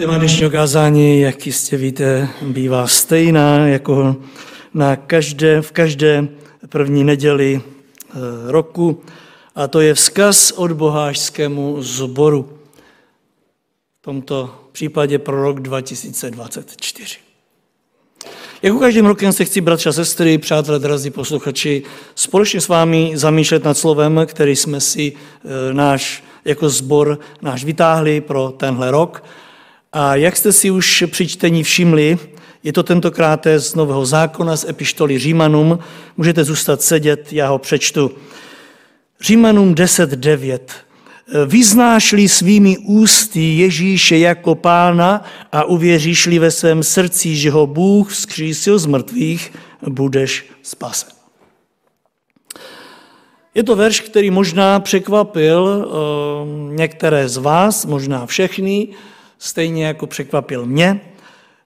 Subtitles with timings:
[0.00, 4.16] Téma dnešního kázání, jak jistě víte, bývá stejná jako
[4.74, 6.28] na každé, v každé
[6.68, 8.16] první neděli eh,
[8.46, 9.02] roku
[9.54, 12.58] a to je vzkaz od bohářskému zboru.
[14.00, 17.16] V tomto případě pro rok 2024.
[18.62, 21.82] Jako každým rokem se chci, bratři a sestry, přátelé, drazí posluchači,
[22.14, 28.20] společně s vámi zamýšlet nad slovem, který jsme si e, náš jako zbor náš vytáhli
[28.20, 29.22] pro tenhle rok.
[29.92, 32.18] A jak jste si už při čtení všimli,
[32.62, 35.78] je to tentokrát z Nového zákona, z epištoly Římanům.
[36.16, 38.10] Můžete zůstat sedět, já ho přečtu.
[39.20, 40.58] Římanům 10.9.
[41.46, 48.78] Vyznášli svými ústy Ježíše jako pána a uvěříšli ve svém srdci, že ho Bůh vzkřísil
[48.78, 49.52] z mrtvých,
[49.88, 51.08] budeš spasen.
[53.54, 58.88] Je to verš, který možná překvapil eh, některé z vás, možná všechny,
[59.40, 61.00] stejně jako překvapil mě,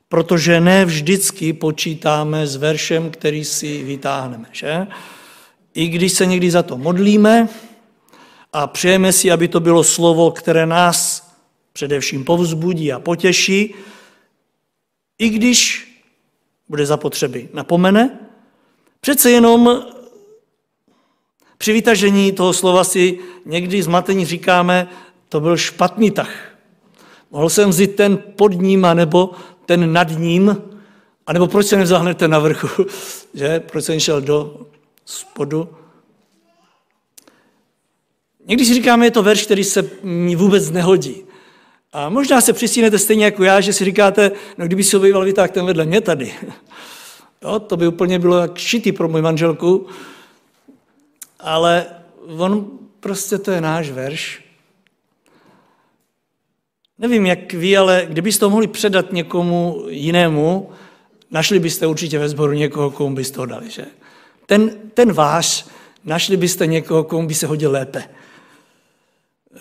[0.09, 4.49] protože ne vždycky počítáme s veršem, který si vytáhneme.
[4.53, 4.87] Že?
[5.75, 7.49] I když se někdy za to modlíme,
[8.55, 11.31] a přejeme si, aby to bylo slovo, které nás
[11.73, 13.75] především povzbudí a potěší,
[15.19, 15.89] i když
[16.69, 18.19] bude zapotřeby napomene,
[19.01, 19.85] přece jenom
[21.59, 24.89] při vytažení toho slova si někdy zmatení říkáme,
[25.29, 26.54] to byl špatný tah.
[27.35, 29.31] Mohl jsem vzít ten pod ním, anebo
[29.67, 30.63] ten nad ním,
[31.27, 32.87] anebo proč se nevzal hned ten na vrchu,
[33.35, 33.61] že?
[33.61, 34.67] Proč jsem šel do
[35.05, 35.69] spodu?
[38.47, 41.25] Někdy si říkáme, je to verš, který se mi vůbec nehodí.
[41.93, 45.51] A možná se přistínete stejně jako já, že si říkáte, no kdyby se objeval vytáh
[45.51, 46.35] ten vedle mě tady.
[47.43, 49.87] Jo, to by úplně bylo jak šitý pro můj manželku.
[51.41, 51.87] Ale
[52.39, 54.44] on prostě to je náš verš.
[56.99, 60.71] Nevím, jak vy, ale kdybyste to mohli předat někomu jinému,
[61.31, 63.87] našli byste určitě ve sboru někoho, komu byste ho dali, že?
[64.47, 65.67] Ten, ten váš,
[66.05, 68.05] našli byste někoho, komu by se hodil lépe.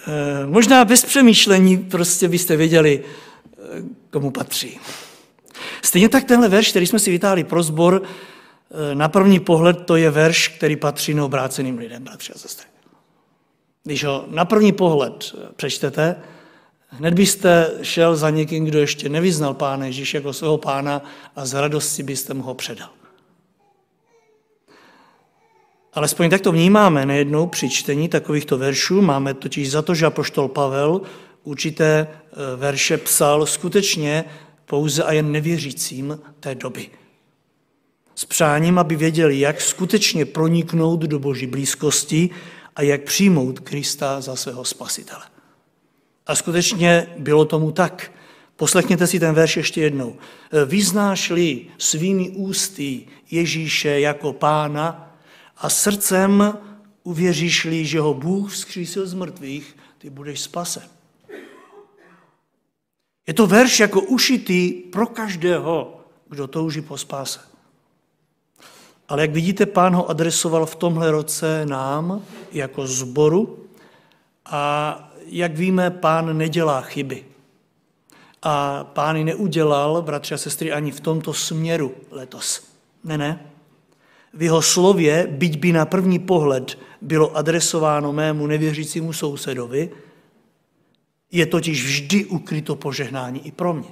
[0.07, 3.59] Eh, možná bez přemýšlení prostě byste věděli, eh,
[4.09, 4.79] komu patří.
[5.81, 9.95] Stejně tak tenhle verš, který jsme si vytáhli pro zbor, eh, na první pohled to
[9.95, 12.67] je verš, který patří neobráceným lidem, bratři a sestry.
[13.83, 16.15] Když ho na první pohled přečtete,
[16.97, 21.01] hned byste šel za někým, kdo ještě nevyznal Pána Ježíše jako svého pána
[21.35, 22.89] a z radosti byste mu ho předal.
[25.93, 29.01] Alespoň tak to vnímáme nejednou při čtení takovýchto veršů.
[29.01, 31.01] Máme totiž za to, že apoštol Pavel
[31.43, 32.07] určité e,
[32.55, 34.25] verše psal skutečně
[34.65, 36.89] pouze a jen nevěřícím té doby.
[38.15, 42.29] S přáním, aby věděli, jak skutečně proniknout do boží blízkosti
[42.75, 45.32] a jak přijmout Krista za svého spasitele.
[46.27, 48.11] A skutečně bylo tomu tak.
[48.55, 50.15] Poslechněte si ten verš ještě jednou.
[50.65, 55.15] Vyznášli svými ústy Ježíše jako pána
[55.57, 56.57] a srdcem
[57.03, 60.83] uvěříš-li, že ho Bůh vzkřísil z mrtvých, ty budeš spasen.
[63.27, 67.39] Je to verš jako ušitý pro každého, kdo touží po spáse.
[69.07, 73.67] Ale jak vidíte, pán ho adresoval v tomhle roce nám jako zboru
[74.45, 77.23] a jak víme, pán nedělá chyby.
[78.41, 82.63] A pán ji neudělal, bratři a sestry, ani v tomto směru letos.
[83.03, 83.53] Ne, ne
[84.33, 89.89] v jeho slově, byť by na první pohled bylo adresováno mému nevěřícímu sousedovi,
[91.31, 93.89] je totiž vždy ukryto požehnání i pro mě.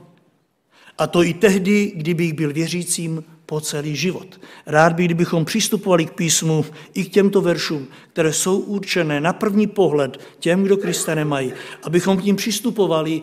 [0.98, 4.40] A to i tehdy, kdybych byl věřícím po celý život.
[4.66, 9.68] Rád bych, kdybychom přistupovali k písmu i k těmto veršům, které jsou určené na první
[9.68, 11.54] pohled těm, kdo Krista nemají,
[11.84, 13.22] abychom k ním přistupovali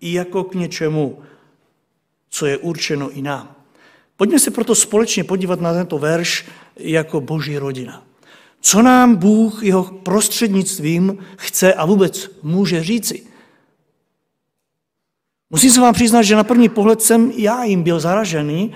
[0.00, 1.18] i jako k něčemu,
[2.30, 3.54] co je určeno i nám.
[4.16, 6.46] Pojďme se proto společně podívat na tento verš
[6.76, 8.02] jako boží rodina.
[8.60, 13.26] Co nám Bůh jeho prostřednictvím chce a vůbec může říci?
[15.50, 18.72] Musím se vám přiznat, že na první pohled jsem já jim byl zaražený,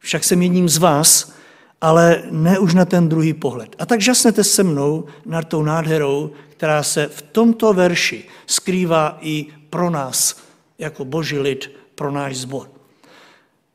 [0.00, 1.32] však jsem jedním z vás,
[1.80, 3.76] ale ne už na ten druhý pohled.
[3.78, 9.46] A tak žasnete se mnou nad tou nádherou, která se v tomto verši skrývá i
[9.70, 10.42] pro nás,
[10.78, 12.70] jako boží lid, pro náš zbor.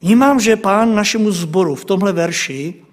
[0.02, 2.86] Vnímám, že pán našemu zboru v tomhle verši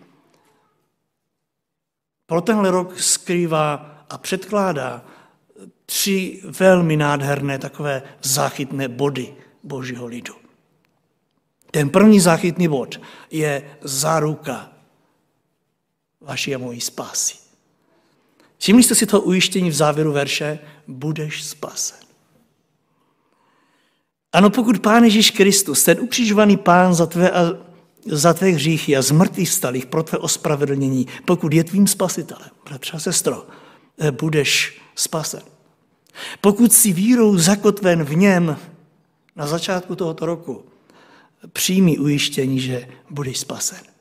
[2.26, 5.04] pro tenhle rok skrývá a předkládá
[5.86, 10.41] tři velmi nádherné takové záchytné body božího lidu.
[11.72, 14.72] Ten první záchytný bod je záruka
[16.20, 17.34] vaší a mojí spásy.
[18.58, 20.58] Všimli jste si to ujištění v závěru verše?
[20.88, 21.98] Budeš spasen.
[24.32, 27.52] Ano, pokud Pán Ježíš Kristus, ten ukřižovaný Pán za tvé, a,
[28.06, 33.00] za tvé hříchy a zmrtvých stalých pro tvé ospravedlnění, pokud je tvým spasitelem, bratře a
[33.00, 33.46] sestro,
[33.98, 35.42] eh, budeš spasen.
[36.40, 38.56] Pokud si vírou zakotven v něm
[39.36, 40.64] na začátku tohoto roku,
[41.52, 43.92] přijmi ujištění, že budeš spasen.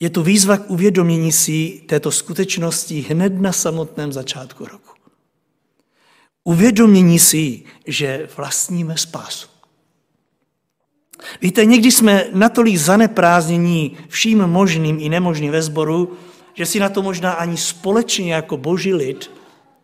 [0.00, 4.90] Je to výzva k uvědomění si této skutečnosti hned na samotném začátku roku.
[6.44, 9.48] Uvědomění si, že vlastníme spásu.
[11.42, 16.16] Víte, někdy jsme natolik zaneprázdnění vším možným i nemožným ve sboru,
[16.54, 19.30] že si na to možná ani společně jako boží lid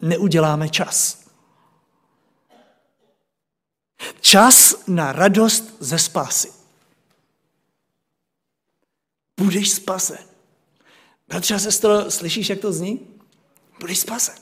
[0.01, 1.20] neuděláme čas.
[4.21, 6.53] Čas na radost ze spásy.
[9.41, 10.19] Budeš spasen.
[11.29, 13.01] Bratře a sestro, slyšíš, jak to zní?
[13.81, 14.35] Budeš spasen.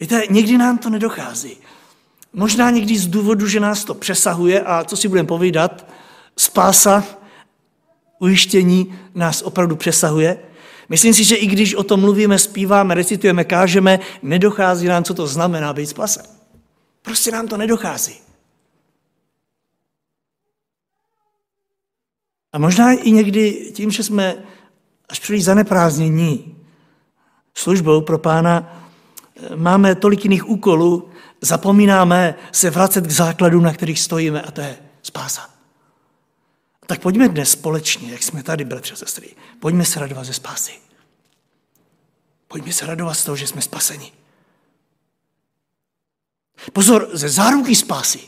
[0.00, 1.56] Víte, někdy nám to nedochází.
[2.32, 5.86] Možná někdy z důvodu, že nás to přesahuje a co si budeme povídat,
[6.36, 7.04] spása,
[8.18, 10.38] ujištění nás opravdu přesahuje.
[10.88, 15.26] Myslím si, že i když o tom mluvíme, zpíváme, recitujeme, kážeme, nedochází nám, co to
[15.26, 16.31] znamená být spasen.
[17.02, 18.20] Prostě nám to nedochází.
[22.52, 24.34] A možná i někdy tím, že jsme
[25.08, 26.56] až příliš zaneprázdnění
[27.54, 28.86] službou pro pána,
[29.54, 31.10] máme tolik jiných úkolů,
[31.40, 35.50] zapomínáme se vracet k základům, na kterých stojíme, a to je spása.
[36.86, 39.28] Tak pojďme dnes společně, jak jsme tady, bratře a sestry,
[39.60, 40.72] pojďme se radovat ze spásy.
[42.48, 44.12] Pojďme se radovat z toho, že jsme spaseni.
[46.72, 48.20] Pozor, ze záruky spásy.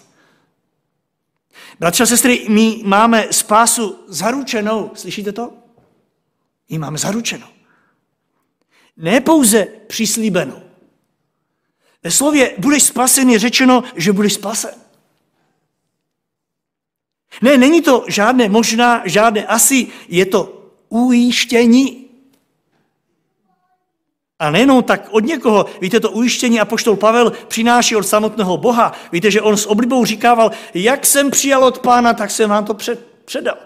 [1.79, 4.91] Bratře a sestry, my máme spásu zaručenou.
[4.95, 5.53] Slyšíte to?
[6.71, 7.47] My máme zaručenou.
[8.97, 10.63] Ne pouze přislíbenou.
[12.03, 14.75] Ve slově budeš spasen je řečeno, že budeš spasen.
[17.43, 22.04] Ne, není to žádné možná, žádné asi, je to ujištění.
[24.39, 28.93] A nejenom tak od někoho, víte, to ujištění a poštol Pavel přináší od samotného Boha.
[29.13, 32.77] Víte, že on s oblibou říkával, jak jsem přijal od pána, tak jsem vám to
[33.25, 33.57] předal.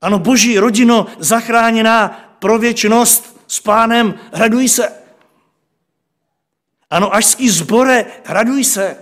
[0.00, 2.08] Ano, boží rodino zachráněná
[2.38, 4.92] pro věčnost s pánem, raduj se.
[6.90, 8.96] Ano, ažský zbore, raduj se.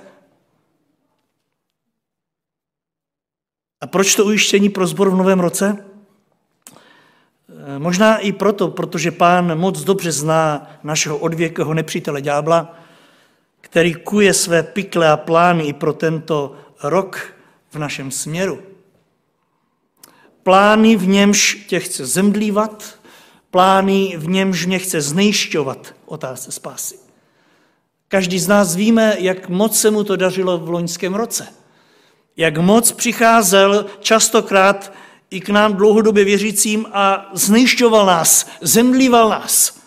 [3.81, 5.87] A proč to ujištění pro zbor v novém roce?
[7.69, 12.79] Eh, možná i proto, protože pán moc dobře zná našeho odvěkého nepřítele ďábla,
[13.61, 17.35] který kuje své pikle a plány i pro tento rok
[17.71, 18.59] v našem směru.
[20.43, 22.99] Plány, v němž tě chce zemdlívat,
[23.51, 26.99] plány, v němž mě chce znejšťovat otázce spásy.
[28.09, 31.47] Každý z nás víme, jak moc se mu to dařilo v loňském roce.
[32.37, 34.93] Jak moc přicházel častokrát
[35.31, 39.81] i k nám dlouhodobě věřícím a znejšťoval nás, zemlíval nás.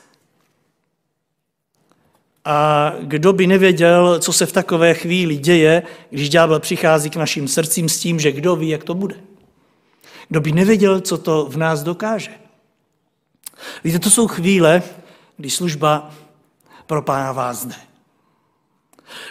[2.46, 7.48] A kdo by nevěděl, co se v takové chvíli děje, když ďábel přichází k našim
[7.48, 9.16] srdcím s tím, že kdo ví, jak to bude.
[10.30, 12.32] Kdo by nevěděl, co to v nás dokáže.
[13.84, 14.84] Víte, to jsou chvíle,
[15.38, 16.12] kdy služba
[16.86, 17.76] pro pána vázne.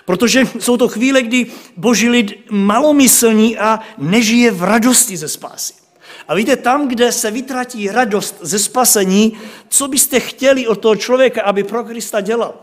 [0.05, 5.88] Protože jsou to chvíle, kdy boží lid malomyslní a nežije v radosti ze spásy.
[6.29, 11.43] A víte, tam, kde se vytratí radost ze spasení, co byste chtěli od toho člověka,
[11.43, 12.55] aby pro Krista dělal?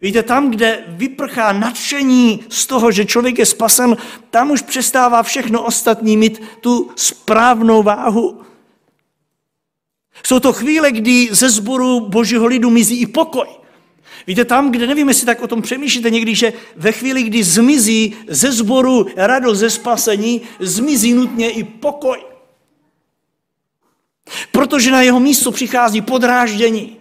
[0.00, 3.96] Víte, tam, kde vyprchá nadšení z toho, že člověk je spasen,
[4.30, 8.42] tam už přestává všechno ostatní mít tu správnou váhu.
[10.26, 13.63] Jsou to chvíle, kdy ze sboru božího lidu mizí i pokoj.
[14.26, 18.16] Víte, tam, kde nevím, jestli tak o tom přemýšlíte někdy, že ve chvíli, kdy zmizí
[18.28, 22.18] ze sboru radost ze spasení, zmizí nutně i pokoj.
[24.52, 26.96] Protože na jeho místo přichází podráždění.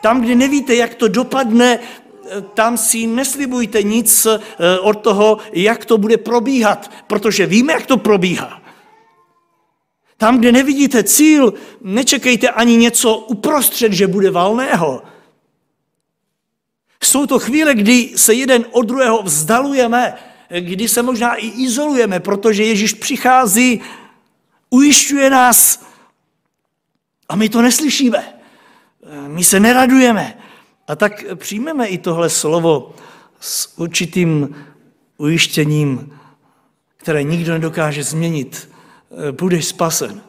[0.00, 1.78] Tam, kde nevíte, jak to dopadne,
[2.54, 7.96] tam si neslibujte nic eh, od toho, jak to bude probíhat, protože víme, jak to
[7.96, 8.62] probíhá.
[10.16, 15.02] Tam, kde nevidíte cíl, nečekejte ani něco uprostřed, že bude valného.
[17.04, 20.14] Jsou to chvíle, kdy se jeden od druhého vzdalujeme,
[20.60, 23.80] kdy se možná i izolujeme, protože Ježíš přichází,
[24.70, 25.86] ujišťuje nás
[27.28, 28.34] a my to neslyšíme.
[29.26, 30.38] My se neradujeme.
[30.88, 32.94] A tak přijmeme i tohle slovo
[33.40, 34.56] s určitým
[35.18, 36.18] ujištěním,
[36.96, 38.70] které nikdo nedokáže změnit.
[39.30, 40.22] Budeš spasen.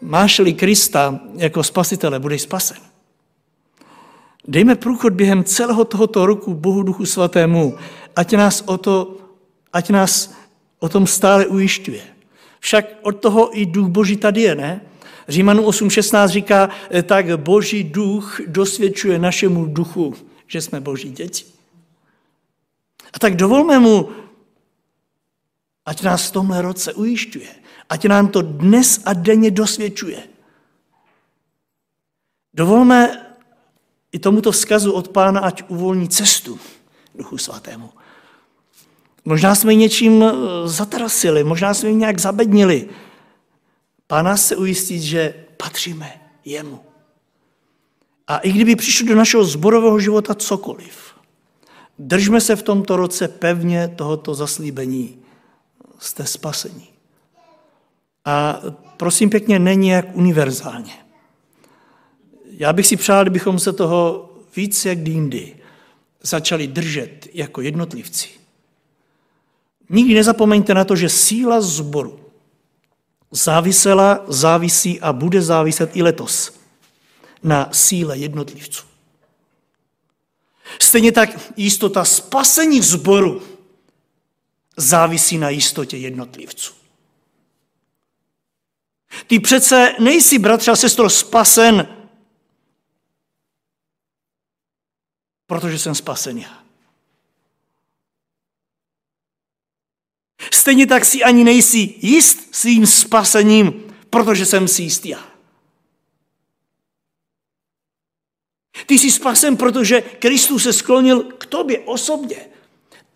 [0.00, 2.91] Máš-li Krista jako spasitele, budeš spasen.
[4.48, 7.78] Dejme průchod během celého tohoto roku Bohu Duchu Svatému,
[8.16, 9.16] ať nás o, to,
[9.72, 10.34] ať nás
[10.78, 12.02] o tom stále ujišťuje.
[12.60, 14.80] Však od toho i duch Boží tady je, ne?
[15.28, 16.70] Římanu 8.16 říká,
[17.02, 20.14] tak Boží duch dosvědčuje našemu duchu,
[20.46, 21.44] že jsme Boží děti.
[23.12, 24.08] A tak dovolme mu,
[25.86, 27.48] ať nás v tomhle roce ujišťuje,
[27.88, 30.22] ať nám to dnes a denně dosvědčuje.
[32.54, 33.26] Dovolme
[34.12, 36.58] i tomuto vzkazu od pána, ať uvolní cestu
[37.14, 37.90] Duchu Svatému.
[39.24, 40.32] Možná jsme něčím eh,
[40.68, 42.88] zatrasili, možná jsme nějak zabednili.
[44.06, 46.80] Pán nás se ujistit, že patříme jemu.
[48.26, 51.14] A i kdyby přišlo do našeho zborového života cokoliv,
[51.98, 55.18] držme se v tomto roce pevně tohoto zaslíbení.
[55.98, 56.88] Jste spasení.
[58.24, 58.60] A
[58.96, 61.01] prosím pěkně, není jak univerzálně.
[62.58, 65.56] Já bych si přál, kdybychom se toho víc jak jindy
[66.22, 68.28] začali držet jako jednotlivci.
[69.88, 72.22] Nikdy nezapomeňte na to, že síla zboru
[73.32, 76.52] závisela, závisí a bude záviset i letos
[77.42, 78.84] na síle jednotlivců.
[80.82, 83.42] Stejně tak jistota spasení zboru
[84.76, 86.72] závisí na jistotě jednotlivců.
[89.26, 91.88] Ty přece nejsi, bratře a sestro, spasen
[95.52, 96.62] protože jsem spasen já.
[100.52, 105.24] Stejně tak si ani nejsi jist svým spasením, protože jsem si jist já.
[108.86, 112.46] Ty jsi spasen, protože Kristus se sklonil k tobě osobně.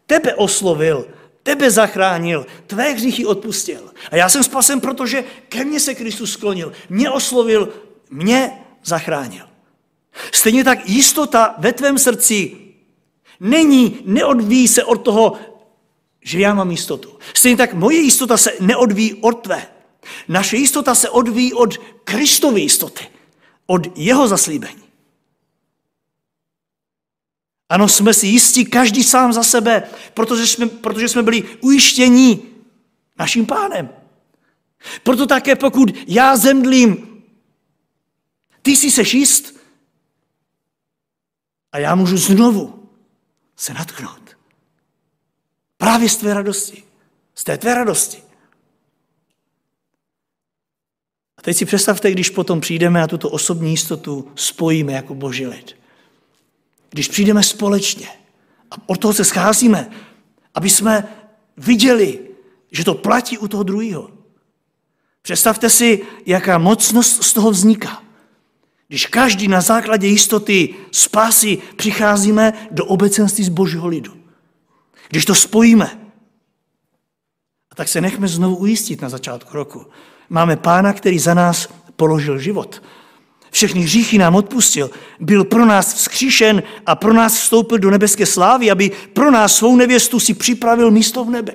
[0.06, 1.08] Tebe oslovil,
[1.42, 3.94] tebe zachránil, tvé hříchy odpustil.
[4.10, 7.72] A já jsem spasen, protože ke mně se Kristus sklonil, mě oslovil,
[8.10, 8.52] mě
[8.84, 9.55] zachránil.
[10.32, 12.56] Stejně tak jistota ve tvém srdci
[13.40, 15.38] není, neodvíjí se od toho,
[16.22, 17.18] že já mám jistotu.
[17.34, 19.66] Stejně tak moje jistota se neodvíjí od tvé.
[20.28, 23.06] Naše jistota se odvíjí od Kristovy jistoty,
[23.66, 24.82] od jeho zaslíbení.
[27.68, 29.82] Ano, jsme si jistí každý sám za sebe,
[30.14, 32.42] protože jsme, protože jsme byli ujištění
[33.18, 33.88] naším pánem.
[35.02, 37.22] Proto také pokud já zemdlím,
[38.62, 39.55] ty si seš jist,
[41.76, 42.88] a já můžu znovu
[43.56, 44.36] se natknout.
[45.76, 46.82] Právě z tvé radosti.
[47.34, 48.22] Z té tvé radosti.
[51.38, 55.76] A teď si představte, když potom přijdeme a tuto osobní jistotu spojíme jako boží lid.
[56.90, 58.08] Když přijdeme společně
[58.70, 59.90] a od toho se scházíme,
[60.54, 61.08] aby jsme
[61.56, 62.28] viděli,
[62.72, 64.10] že to platí u toho druhého.
[65.22, 68.05] Představte si, jaká mocnost z toho vzniká.
[68.88, 74.12] Když každý na základě jistoty spásy přicházíme do obecenství z božího lidu.
[75.08, 76.00] Když to spojíme,
[77.70, 79.86] a tak se nechme znovu ujistit na začátku roku.
[80.28, 82.82] Máme pána, který za nás položil život.
[83.50, 84.90] Všechny hříchy nám odpustil,
[85.20, 89.76] byl pro nás vzkříšen a pro nás vstoupil do nebeské slávy, aby pro nás svou
[89.76, 91.54] nevěstu si připravil místo v nebe.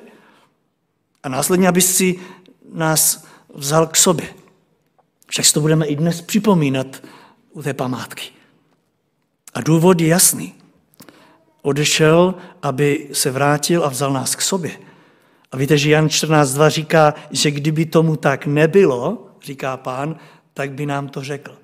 [1.24, 2.20] A následně, aby si
[2.74, 4.34] nás vzal k sobě.
[5.28, 7.02] Však si to budeme i dnes připomínat
[7.52, 8.26] u té památky.
[9.54, 10.54] A důvod je jasný.
[11.62, 14.72] Odešel, aby se vrátil a vzal nás k sobě.
[15.52, 20.16] A víte, že Jan 14.2 říká, že kdyby tomu tak nebylo, říká pán,
[20.54, 21.58] tak by nám to řekl.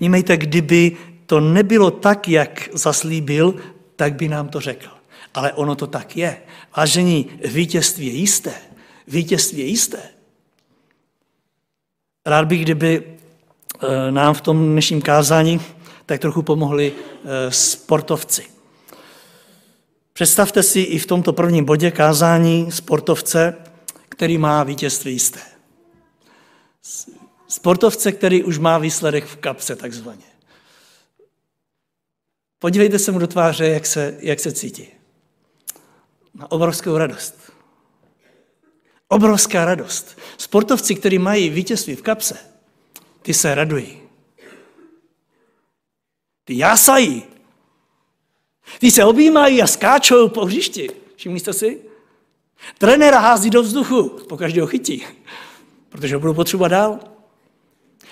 [0.00, 0.96] Nímejte, kdyby
[1.26, 3.54] to nebylo tak, jak zaslíbil,
[3.96, 4.88] tak by nám to řekl.
[5.34, 6.42] Ale ono to tak je.
[6.76, 8.54] Vážení, vítězství je jisté.
[9.08, 10.02] Vítězství je jisté.
[12.26, 13.16] Rád bych, kdyby
[14.10, 15.60] nám v tom dnešním kázání
[16.06, 18.46] tak trochu pomohli eh, sportovci.
[20.12, 23.56] Představte si i v tomto prvním bodě kázání sportovce,
[24.08, 25.40] který má vítězství jisté.
[27.48, 30.24] Sportovce, který už má výsledek v kapse, takzvaně.
[32.58, 34.88] Podívejte se mu do tváře, jak se, jak se cítí.
[36.34, 37.52] Má obrovskou radost.
[39.08, 40.18] Obrovská radost.
[40.38, 42.55] Sportovci, kteří mají vítězství v kapse,
[43.26, 44.02] ty se radují.
[46.44, 47.22] Ty jásají.
[48.78, 50.90] Ty se objímají a skáčou po hřišti.
[51.16, 51.80] Všimli jste si?
[52.78, 55.06] Trenéra hází do vzduchu, po každého chytí,
[55.88, 57.00] protože ho budou potřebovat dál.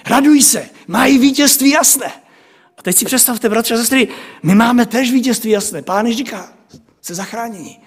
[0.07, 2.13] Radují se, mají vítězství jasné.
[2.79, 4.09] A teď si představte, bratře a sestry,
[4.43, 5.83] my máme tež vítězství jasné.
[5.83, 6.53] Pán říká,
[7.03, 7.81] se zachránění.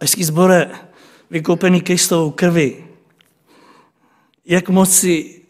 [0.00, 0.70] Hezký zbore,
[1.30, 2.91] vykoupený Kristovou krvi,
[4.44, 5.42] jak moci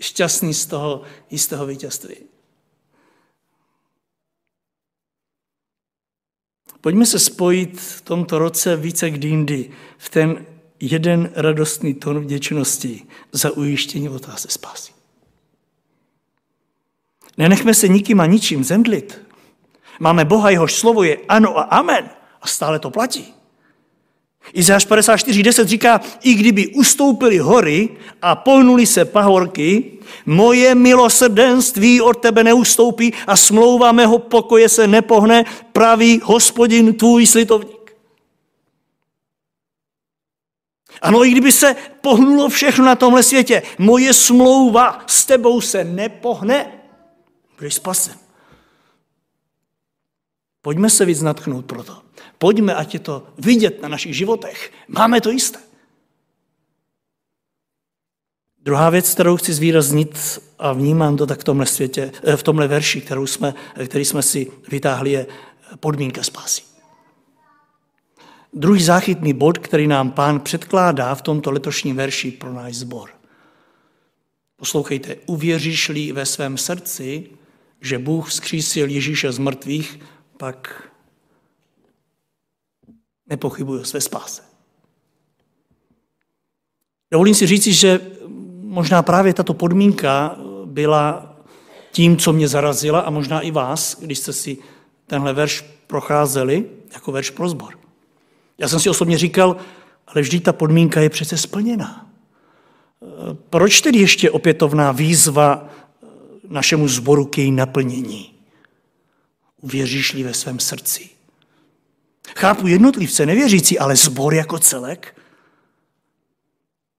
[0.00, 2.16] šťastný z toho jistého vítězství.
[6.80, 10.46] Pojďme se spojit v tomto roce více kdy jindy v ten
[10.80, 14.92] jeden radostný tón vděčnosti za ujištění otázky spásy.
[17.36, 19.20] Nenechme se nikým a ničím zemdlit.
[20.00, 22.10] Máme Boha, jehož slovo je ano a amen
[22.40, 23.34] a stále to platí.
[24.52, 27.88] Izáš 54.10 říká, i kdyby ustoupili hory
[28.22, 35.44] a pohnuli se pahorky, moje milosrdenství od tebe neustoupí a smlouva mého pokoje se nepohne,
[35.72, 37.74] pravý hospodin tvůj slitovník.
[41.02, 46.72] Ano, i kdyby se pohnulo všechno na tomhle světě, moje smlouva s tebou se nepohne,
[47.58, 48.14] budeš spasen.
[50.62, 52.03] Pojďme se víc natchnout proto.
[52.44, 54.72] Pojďme, ať je to vidět na našich životech.
[54.88, 55.58] Máme to jisté.
[58.62, 62.68] Druhá věc, kterou chci zvýraznit a vnímám to tak v tomhle světě, eh, v tomhle
[62.68, 63.54] verši, kterou jsme,
[63.86, 65.26] který jsme si vytáhli, je
[65.80, 66.62] podmínka spásy.
[68.52, 73.10] Druhý záchytný bod, který nám pán předkládá v tomto letošním verši pro náš sbor.
[74.56, 77.30] Poslouchejte, uvěříš-li ve svém srdci,
[77.80, 80.00] že Bůh vzkřísil Ježíše z mrtvých,
[80.36, 80.90] pak
[83.26, 84.42] nepochybuji o své spáse.
[87.12, 88.00] Dovolím si říci, že
[88.60, 91.36] možná právě tato podmínka byla
[91.92, 94.58] tím, co mě zarazila a možná i vás, když jste si
[95.06, 97.78] tenhle verš procházeli jako verš pro zbor.
[98.58, 99.56] Já jsem si osobně říkal,
[100.06, 102.10] ale vždy ta podmínka je přece splněná.
[103.50, 105.68] Proč tedy ještě opětovná výzva
[106.48, 108.34] našemu zboru k její naplnění?
[109.60, 111.08] Uvěříš-li ve svém srdci.
[112.36, 115.16] Chápu jednotlivce, nevěřící, ale zbor jako celek.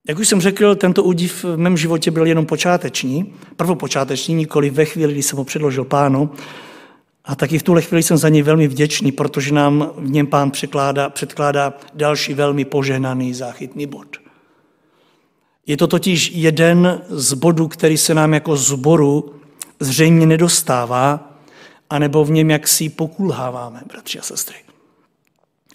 [0.07, 4.85] Jak už jsem řekl, tento údiv v mém životě byl jenom počáteční, prvopočáteční, nikoli ve
[4.85, 6.31] chvíli, kdy jsem ho předložil pánu.
[7.25, 10.51] A taky v tuhle chvíli jsem za něj velmi vděčný, protože nám v něm pán
[10.51, 14.17] překládá, předkládá další velmi požehnaný záchytný bod.
[15.67, 19.33] Je to totiž jeden z bodů, který se nám jako zboru
[19.79, 21.33] zřejmě nedostává,
[21.89, 24.64] anebo v něm jaksi pokulháváme, bratři a sestry.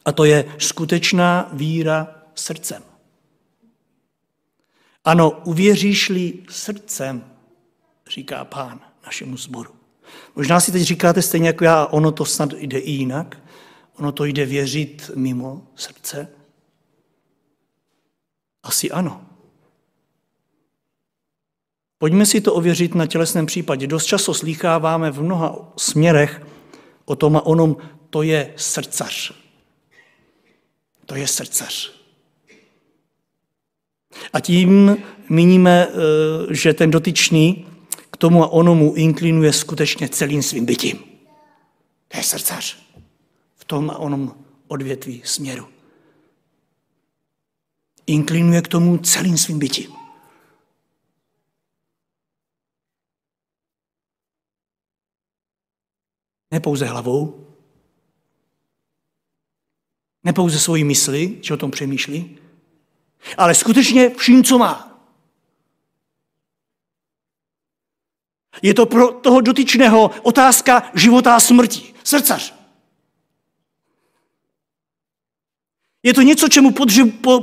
[0.05, 2.83] A to je skutečná víra srdcem.
[5.05, 7.25] Ano, uvěříš-li srdcem,
[8.11, 9.75] říká pán našemu sboru.
[10.37, 13.39] Možná si teď říkáte stejně jako já, ono to snad jde i jinak.
[13.99, 16.29] Ono to jde věřit mimo srdce.
[18.63, 19.27] Asi ano.
[21.99, 23.87] Pojďme si to ověřit na tělesném případě.
[23.87, 26.47] Dost často slýcháváme v mnoha směrech
[27.05, 27.77] o tom a onom,
[28.11, 29.39] to je srdcař.
[31.11, 31.92] To je srdcař.
[34.33, 34.96] A tím
[35.29, 37.66] míníme, eh, že ten dotyčný
[38.11, 40.99] k tomu a onomu inklinuje skutečně celým svým bytím.
[42.09, 42.79] To je srdcař.
[43.57, 44.35] V tom a onom
[44.68, 45.68] odvětví směru.
[48.07, 49.92] Inklinuje k tomu celým svým bytím.
[56.51, 57.50] Ne pouze hlavou,
[60.25, 62.39] ne pouze svojí mysli, že o tom přemýšlí,
[63.37, 64.87] ale skutečně vším, co má.
[68.63, 71.95] Je to pro toho dotyčného otázka života a smrti.
[72.05, 72.55] Srdcař.
[76.03, 76.75] Je to něco, čemu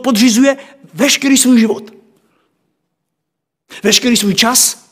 [0.04, 0.58] podřizuje
[0.94, 1.94] veškerý svůj život.
[3.84, 4.90] Veškerý svůj čas,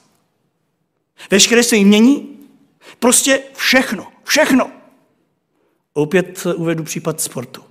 [1.32, 2.40] veškeré své mění,
[3.00, 4.72] prostě všechno, všechno.
[5.94, 7.64] Opět uvedu případ sportu.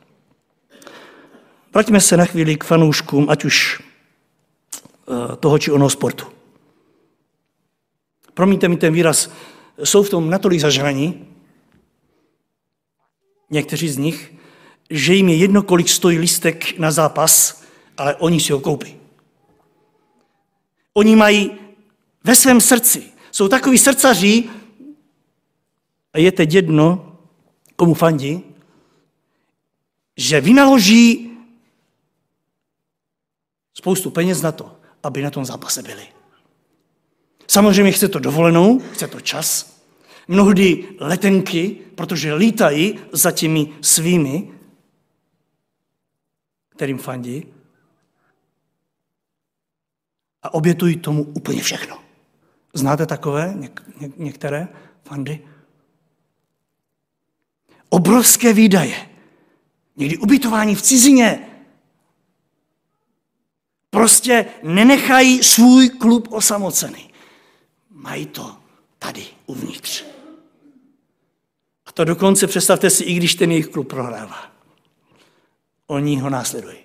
[1.74, 6.26] Vraťme se na chvíli k fanouškům, ať už eh, toho či onoho sportu.
[8.34, 9.30] Promiňte mi ten výraz,
[9.84, 11.26] jsou v tom natolik zažraní,
[13.50, 14.34] někteří z nich,
[14.90, 17.62] že jim je jedno, kolik stojí listek na zápas,
[17.96, 18.96] ale oni si ho koupí.
[20.94, 21.50] Oni mají
[22.24, 24.50] ve svém srdci, jsou takový srdcaří,
[26.12, 27.16] a je teď jedno,
[27.76, 28.42] komu fandí,
[30.16, 31.33] že vynaloží
[33.74, 36.06] spoustu peněz na to, aby na tom zápase byli.
[37.48, 39.80] Samozřejmě chce to dovolenou, chce to čas,
[40.28, 44.50] mnohdy letenky, protože lítají za těmi svými,
[46.68, 47.46] kterým fandí,
[50.42, 51.98] a obětují tomu úplně všechno.
[52.74, 54.68] Znáte takové něk- ně- některé
[55.04, 55.48] fandy?
[57.88, 59.08] Obrovské výdaje.
[59.96, 61.53] Někdy ubytování v cizině,
[64.04, 67.10] Prostě nenechají svůj klub osamocený.
[67.90, 68.56] Mají to
[68.98, 70.04] tady uvnitř.
[71.86, 74.52] A to dokonce představte si, i když ten jejich klub prohrává.
[75.86, 76.76] Oni ho následují.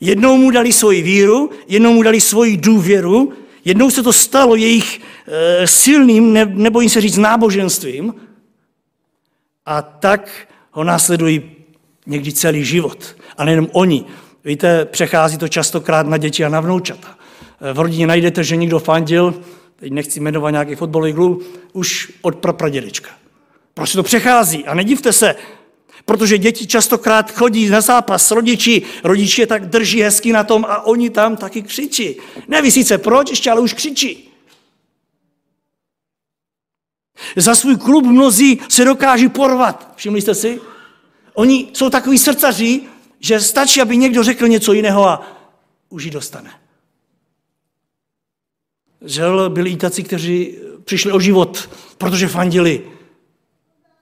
[0.00, 3.32] Jednou mu dali svoji víru, jednou mu dali svoji důvěru,
[3.64, 8.14] jednou se to stalo jejich e, silným, ne, nebojím se říct, náboženstvím,
[9.66, 11.50] a tak ho následují
[12.06, 13.16] někdy celý život.
[13.36, 14.04] A nejenom oni.
[14.44, 17.18] Víte, přechází to častokrát na děti a na vnoučata.
[17.72, 19.42] V rodině najdete, že někdo fandil,
[19.76, 23.10] teď nechci jmenovat nějaký fotbalový klub, už od prapradědečka.
[23.74, 25.34] Prostě to přechází a nedivte se,
[26.04, 30.64] protože děti častokrát chodí na zápas s rodiči, rodiči je tak drží hezky na tom
[30.64, 32.16] a oni tam taky křičí.
[32.48, 34.30] Neví sice proč, ještě ale už křičí.
[37.36, 39.92] Za svůj klub mnozí se dokáží porvat.
[39.96, 40.60] Všimli jste si?
[41.34, 42.80] Oni jsou takový srdcaři,
[43.24, 45.22] že stačí, aby někdo řekl něco jiného a
[45.88, 46.60] už ji dostane.
[49.04, 52.90] Žel byli i taci, kteří přišli o život, protože fandili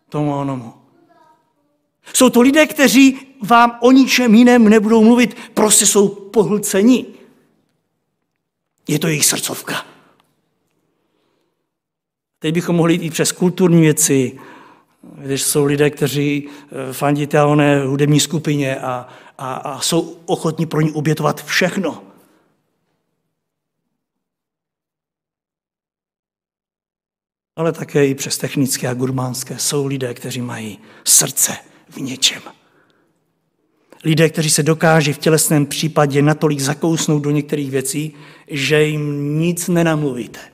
[0.09, 0.75] tomu onomu.
[2.15, 7.07] Jsou to lidé, kteří vám o ničem jiném nebudou mluvit, prostě jsou pohlceni.
[8.89, 9.87] Je to jejich srdcovka.
[12.39, 14.39] Teď bychom mohli jít přes kulturní věci,
[15.03, 20.67] když jsou lidé, kteří eh, fandí té oné hudební skupině a, a, a jsou ochotní
[20.67, 22.03] pro ní obětovat všechno.
[27.57, 31.57] Ale také i přes technické a gurmánské jsou lidé, kteří mají srdce
[31.89, 32.43] v něčem.
[34.05, 38.15] Lidé, kteří se dokáží v tělesném případě natolik zakousnout do některých věcí,
[38.49, 40.52] že jim nic nenamluvíte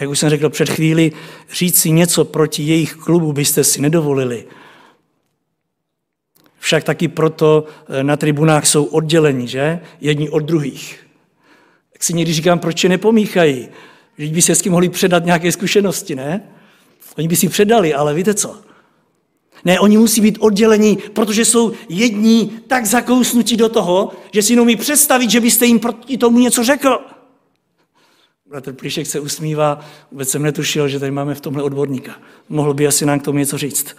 [0.00, 1.12] jak už jsem řekl před chvíli,
[1.52, 4.44] říct si něco proti jejich klubu byste si nedovolili.
[6.58, 9.80] Však taky proto eh, na tribunách jsou odděleni, že?
[10.00, 11.06] Jedni od druhých.
[11.92, 13.68] Tak si někdy říkám, proč je nepomíchají?
[14.16, 16.42] Vždyť by se s tím mohli předat nějaké zkušenosti, ne?
[17.18, 18.56] Oni by si předali, ale víte co?
[19.64, 24.76] Ne, oni musí být oddělení, protože jsou jední tak zakousnutí do toho, že si neumí
[24.76, 27.00] představit, že byste jim proti tomu něco řekl.
[28.50, 32.20] Bratr Plíšek se usmívá, vůbec jsem netušil, že tady máme v tomhle odborníka.
[32.48, 33.96] Mohl by asi nám k tomu něco říct.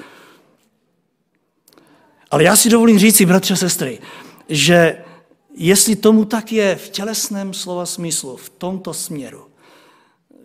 [2.32, 4.00] Ale já si dovolím říct, bratře a sestry,
[4.50, 5.04] že
[5.56, 9.46] jestli tomu tak je v tělesném slova smyslu, v tomto směru,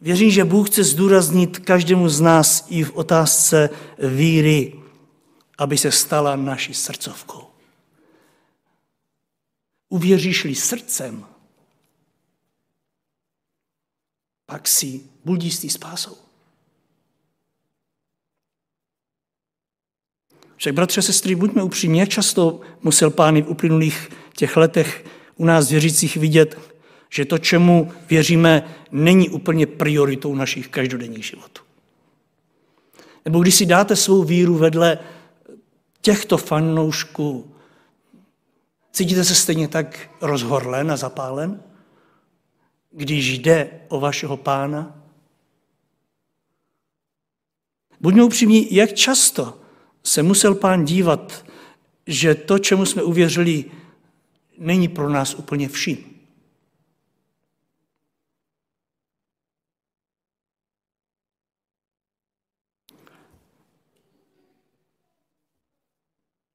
[0.03, 4.75] věřím, že Bůh chce zdůraznit každému z nás i v otázce víry,
[5.59, 7.43] aby se stala naší srdcovkou.
[9.89, 11.25] Uvěříš-li srdcem,
[14.47, 16.17] pak si buď jistý spásou.
[20.57, 25.05] Však, bratře, sestry, buďme upřímní, jak často musel pán v uplynulých těch letech
[25.37, 26.59] u nás věřících vidět,
[27.11, 31.63] že to, čemu věříme, není úplně prioritou našich každodenních životů.
[33.25, 34.99] Nebo když si dáte svou víru vedle
[36.01, 37.55] těchto fanoušků,
[38.93, 41.63] cítíte se stejně tak rozhorlen a zapálen?
[42.97, 45.03] Když jde o vašeho pána?
[48.01, 49.61] Buďme upřímní, jak často
[50.03, 51.45] se musel pán dívat,
[52.07, 53.65] že to, čemu jsme uvěřili,
[54.59, 56.17] není pro nás úplně vším.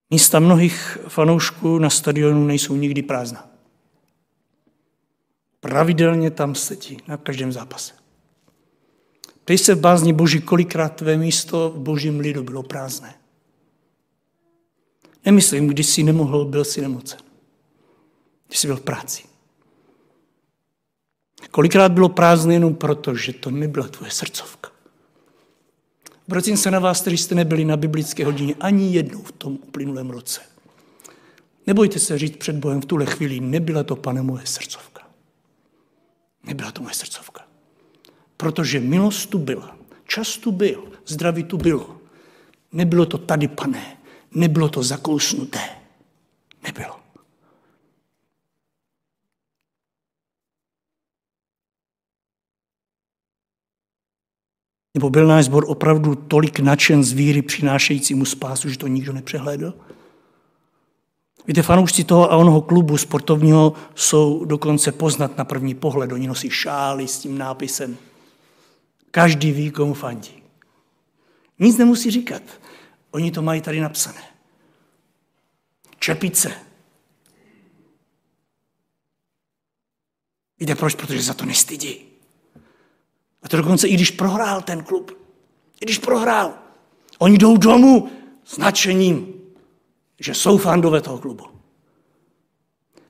[0.09, 3.60] Místa mnohých fanoušků na stadionu nejsou nikdy prázdná.
[5.61, 7.93] Pravidelně tam sedí na každém zápase.
[9.43, 13.15] Ptej se v bázni Boží, kolikrát tvé místo v božím lidu bylo prázdné.
[15.25, 17.19] Nemyslím, když jsi nemohl, byl si nemocen.
[18.47, 19.23] Když jsi byl v práci.
[21.51, 24.71] Kolikrát bylo prázdné jenom proto, že to nebyla tvoje srdcovka.
[26.27, 30.09] Obracím se na vás, kteří jste nebyli na biblické hodině ani jednou v tom uplynulém
[30.09, 30.41] roce.
[31.67, 34.90] Nebojte se říct před Bohem v tuhle chvíli, nebyla to, pane, moje srdcovka.
[36.43, 37.47] Nebyla to moje srdcovka.
[38.37, 39.77] Protože milost tu byla,
[40.07, 42.01] čas tu byl, zdraví tu bylo.
[42.71, 43.97] Nebylo to tady, pane,
[44.31, 45.59] nebylo to zakousnuté.
[46.63, 47.01] Nebylo.
[54.93, 59.73] Nebo byl náš zbor opravdu tolik nadšen z víry přinášejícímu spásu, že to nikdo nepřehlédl?
[61.47, 66.11] Víte, fanoušci toho a onoho klubu sportovního jsou dokonce poznat na první pohled.
[66.11, 67.97] Oni nosí šály s tím nápisem.
[69.11, 70.43] Každý ví, komu fandí.
[71.59, 72.41] Nic nemusí říkat.
[73.11, 74.21] Oni to mají tady napsané.
[75.99, 76.51] Čepice.
[80.59, 80.95] Víte proč?
[80.95, 82.05] Protože za to nestydí.
[83.43, 85.11] A to dokonce i když prohrál ten klub.
[85.81, 86.53] I když prohrál.
[87.17, 88.11] Oni jdou domů
[88.43, 89.40] s nadšením,
[90.21, 91.45] že jsou fandové toho klubu.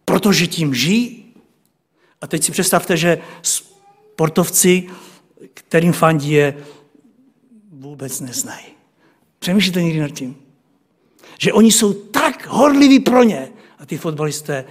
[0.06, 1.34] Protože tím žijí.
[2.22, 4.90] A teď si představte, že sportovci,
[5.54, 6.66] kterým fandí je,
[7.72, 8.66] vůbec neznají.
[9.40, 10.38] Přemýšlíte někdy nad tím?
[11.40, 14.66] Že oni jsou tak horliví pro ně a ty fotbalisté,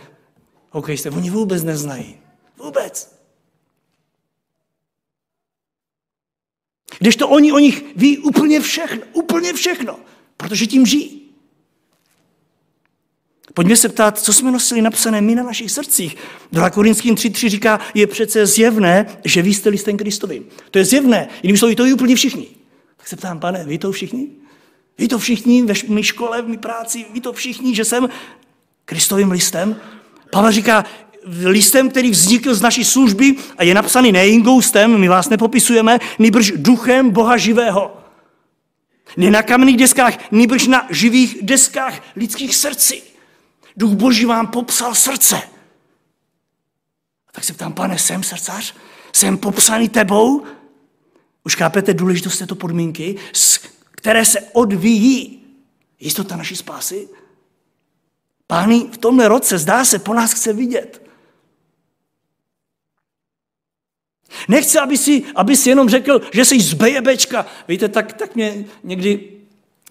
[0.70, 2.18] hokejisté, oni vůbec neznají.
[2.56, 3.20] Vůbec.
[6.98, 10.00] Když to oni o nich ví úplně všechno, úplně všechno,
[10.36, 11.19] protože tím žijí.
[13.54, 16.16] Pojďme se ptát, co jsme nosili napsané my na našich srdcích.
[16.52, 20.44] 2 Korinským 3.3 říká, je přece zjevné, že vy jste listem Kristovým.
[20.70, 22.46] To je zjevné, jinými slovy, to je úplně všichni.
[22.96, 24.28] Tak se ptám, pane, vy to všichni?
[24.98, 28.08] Vy to všichni ve mé škole, v mé práci, vy to všichni, že jsem
[28.84, 29.76] Kristovým listem?
[30.30, 30.84] Pavel říká,
[31.44, 36.52] listem, který vznikl z naší služby a je napsaný ne ingoustem, my vás nepopisujeme, nýbrž
[36.56, 37.96] duchem Boha živého.
[39.16, 43.09] Ne na kamenných deskách, nýbrž na živých deskách lidských srdcí.
[43.80, 45.36] Duch Boží vám popsal srdce.
[47.28, 48.74] A tak se ptám, pane, jsem srdcař?
[49.12, 50.44] Jsem popsaný tebou?
[51.44, 53.16] Už chápete důležitost této podmínky,
[53.90, 55.44] které se odvíjí
[56.00, 57.08] jistota naší spásy?
[58.46, 61.02] Pány v tomhle roce zdá se, po nás chce vidět.
[64.48, 66.76] Nechce, aby si, aby si jenom řekl, že jsi z.
[67.68, 69.28] Víte, tak, tak mě někdy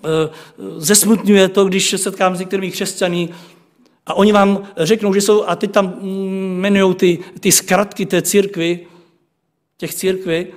[0.02, 3.30] uh, zesmutňuje to, když se setkám s některými křesťany
[4.10, 8.88] a oni vám řeknou, že jsou, a teď tam jmenují ty, ty zkratky té církvy,
[9.78, 10.48] těch církví,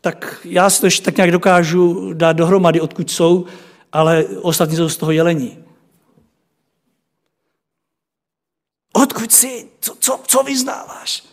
[0.00, 3.46] tak já si to ještě tak nějak dokážu dát dohromady, odkud jsou,
[3.92, 5.64] ale ostatní jsou z toho jelení.
[8.92, 9.68] Odkud jsi?
[9.80, 11.24] Co, co, co vyznáváš?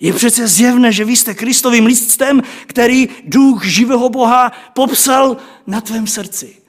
[0.00, 5.36] Je přece zjevné, že vy jste Kristovým listem, který duch živého Boha popsal
[5.66, 6.59] na tvém srdci.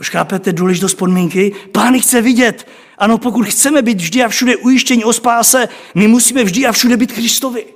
[0.00, 1.52] Už chápete důležitost podmínky?
[1.72, 2.68] Pán chce vidět.
[2.98, 6.96] Ano, pokud chceme být vždy a všude ujištění o spáse, my musíme vždy a všude
[6.96, 7.66] být Kristovi.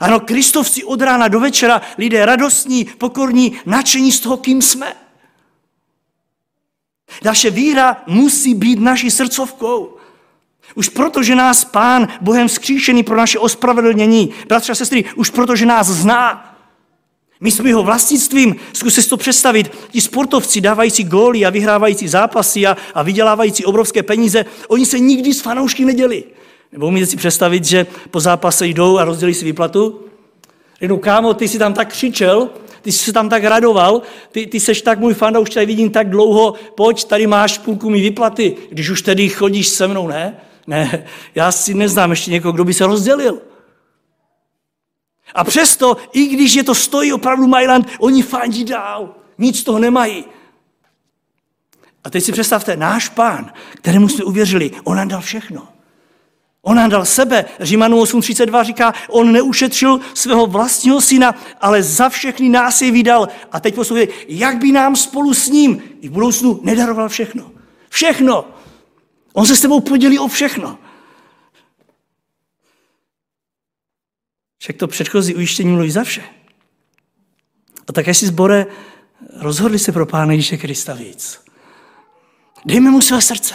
[0.00, 4.96] Ano, Kristovci od rána do večera, lidé radostní, pokorní, nadšení z toho, kým jsme.
[7.24, 9.96] Naše víra musí být naší srdcovkou.
[10.74, 15.56] Už proto, že nás Pán Bohem skříšený pro naše ospravedlnění, bratři a sestry, už proto,
[15.56, 16.55] že nás zná.
[17.40, 22.66] My jsme jeho vlastnictvím, zkuste si to představit, ti sportovci dávající góly a vyhrávající zápasy
[22.66, 26.24] a, a vydělávající obrovské peníze, oni se nikdy s fanoušky neděli.
[26.72, 30.00] Nebo umíte si představit, že po zápase jdou a rozdělí si výplatu?
[30.80, 32.48] Řeknou, kámo, ty jsi tam tak křičel,
[32.82, 36.10] ty jsi se tam tak radoval, ty, ty seš tak můj už tady vidím tak
[36.10, 40.36] dlouho, pojď, tady máš půlku mi výplaty, když už tedy chodíš se mnou, ne?
[40.66, 43.38] Ne, já si neznám ještě někoho, kdo by se rozdělil.
[45.34, 49.14] A přesto, i když je to stojí opravdu Majland, oni fandí dál.
[49.38, 50.24] Nic z toho nemají.
[52.04, 55.68] A teď si představte, náš pán, kterému jsme uvěřili, on nám dal všechno.
[56.62, 57.44] On nám dal sebe.
[57.60, 63.28] Římanů 8.32 říká, on neušetřil svého vlastního syna, ale za všechny nás je vydal.
[63.52, 67.50] A teď poslouchej, jak by nám spolu s ním i v budoucnu nedaroval všechno.
[67.88, 68.44] Všechno.
[69.32, 70.78] On se s tebou podělí o všechno.
[74.58, 76.22] Však to předchozí ujištění mluví za vše.
[77.88, 78.66] A tak si zbore
[79.32, 81.40] rozhodli se pro Pána Ježíše Krista víc.
[82.64, 83.54] Dejme mu své srdce.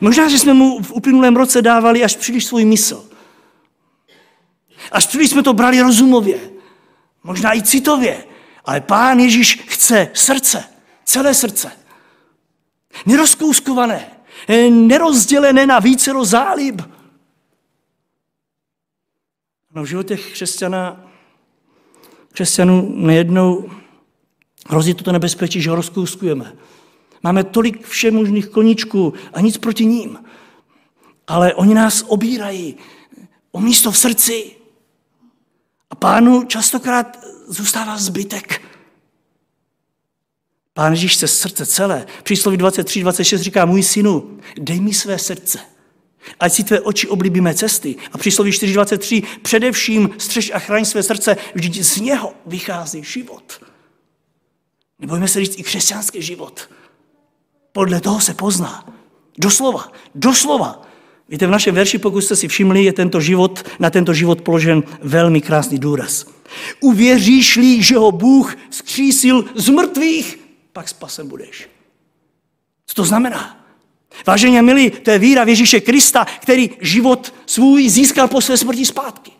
[0.00, 3.08] Možná, že jsme mu v uplynulém roce dávali až příliš svůj mysl.
[4.92, 6.40] Až příliš jsme to brali rozumově.
[7.22, 8.24] Možná i citově.
[8.64, 10.64] Ale Pán Ježíš chce srdce.
[11.04, 11.72] Celé srdce.
[13.06, 14.10] Nerozkouskované.
[14.70, 16.82] Nerozdělené na více zálib.
[19.74, 21.10] No v životě křesťana,
[22.32, 23.70] křesťanů nejednou
[24.68, 26.52] hrozí toto nebezpečí, že ho rozkouskujeme.
[27.22, 30.18] Máme tolik všemožných koníčků a nic proti ním.
[31.26, 32.76] Ale oni nás obírají
[33.52, 34.56] o místo v srdci.
[35.90, 38.62] A pánu častokrát zůstává zbytek.
[40.74, 42.06] Pán Ježíš se srdce celé.
[42.22, 45.58] Přísloví 23, 26 říká, můj synu, dej mi své srdce.
[46.40, 47.96] Ať si tvé oči oblíbí mé cesty.
[48.12, 53.60] A přísloví 4.23, především střež a chraň své srdce, vždyť z něho vychází život.
[54.98, 56.70] Nebojme se říct i křesťanský život.
[57.72, 58.94] Podle toho se pozná.
[59.38, 60.82] Doslova, doslova.
[61.28, 64.82] Víte, v našem verši, pokud jste si všimli, je tento život, na tento život položen
[65.02, 66.26] velmi krásný důraz.
[66.80, 70.38] Uvěříš-li, že ho Bůh zkřísil z mrtvých,
[70.72, 71.68] pak spasem budeš.
[72.86, 73.61] Co to znamená?
[74.26, 78.56] Vážení a milí, to je víra v Ježíše Krista, který život svůj získal po své
[78.56, 79.32] smrti zpátky.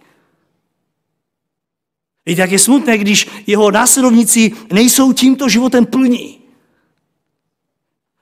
[2.26, 6.38] Víte, jak je smutné, když jeho následovníci nejsou tímto životem plní.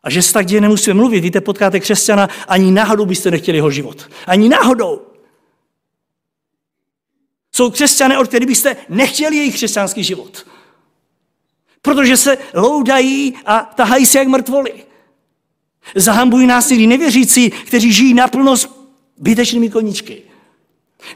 [0.02, 1.20] A že se tak děje nemusíme mluvit.
[1.20, 4.10] Víte, potkáte křesťana, ani náhodou byste nechtěli jeho život.
[4.26, 5.06] Ani náhodou.
[7.52, 10.46] Jsou křesťané, od kterých byste nechtěli jejich křesťanský život.
[11.82, 14.84] Protože se loudají a tahají se jak mrtvoli.
[15.94, 18.68] Zahambují nás i nevěřící, kteří žijí naplno s
[19.16, 20.22] bytečnými koníčky.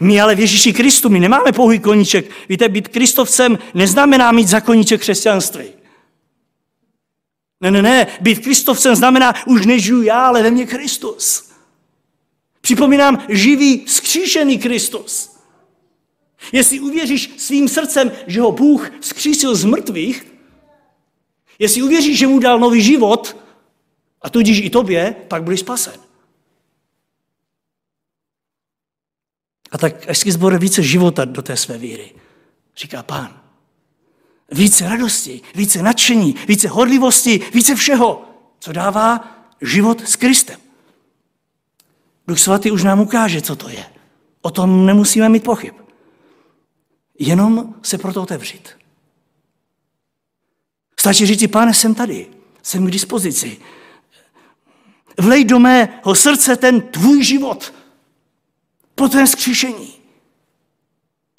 [0.01, 2.31] My ale v Ježíši Kristu, my nemáme pouhý koníček.
[2.49, 5.65] Víte, být kristovcem neznamená mít za koníček křesťanství.
[7.61, 11.51] Ne, ne, ne, být kristovcem znamená, už nežiju já, ale ve mně Kristus.
[12.61, 15.31] Připomínám, živý, vzkříšený Kristus.
[16.53, 20.27] Jestli uvěříš svým srdcem, že ho Bůh vzkřísil z mrtvých,
[21.59, 23.37] jestli uvěříš, že mu dal nový život,
[24.25, 26.01] a tudíž i tobě, pak budeš spasen.
[29.71, 32.13] A tak až si zbore více života do té své víry,
[32.77, 33.41] říká pán.
[34.51, 38.25] Více radosti, více nadšení, více horlivosti, více všeho,
[38.59, 40.61] co dává život s Kristem.
[42.27, 43.85] Duch svatý už nám ukáže, co to je.
[44.43, 45.75] O tom nemusíme mít pochyb.
[47.19, 48.69] Jenom se proto otevřít.
[51.01, 52.27] Stačí říct, pane, jsem tady,
[52.63, 53.61] jsem k dispozici.
[55.21, 57.75] Vlej do mého srdce ten tvůj život,
[58.95, 59.95] po tvém skříšení.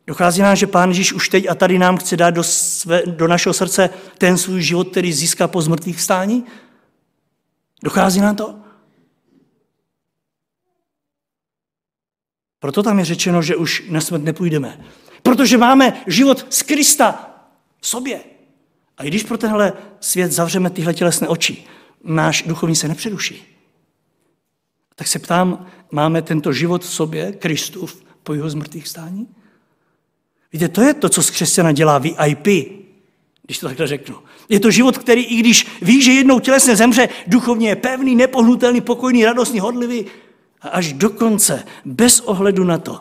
[0.07, 3.27] Dochází nám, že Pán Ježíš už teď a tady nám chce dát do, své, do
[3.27, 6.45] našeho srdce ten svůj život, který získá po zmrtvých vstání?
[7.83, 8.55] Dochází nám to?
[12.59, 14.85] Proto tam je řečeno, že už na smrt nepůjdeme.
[15.23, 17.35] Protože máme život z Krista
[17.81, 18.23] v sobě.
[18.97, 21.63] A i když pro tenhle svět zavřeme tyhle tělesné oči,
[22.03, 23.54] náš duchovní se nepřeruší.
[24.95, 29.27] Tak se ptám, máme tento život v sobě, Kristův, po jeho zmrtvých stání?
[30.53, 32.47] Víte, to je to, co z křesťana dělá VIP,
[33.43, 34.15] když to takhle řeknu.
[34.49, 38.81] Je to život, který i když ví, že jednou tělesně zemře, duchovně je pevný, nepohnutelný,
[38.81, 40.05] pokojný, radostný, hodlivý
[40.61, 42.99] a až do konce, bez ohledu na to,